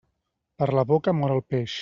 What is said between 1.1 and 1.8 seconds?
mor el peix.